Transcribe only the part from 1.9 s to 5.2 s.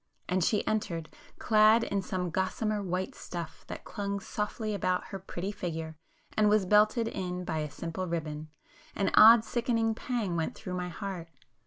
some gossamer white stuff that clung softly about her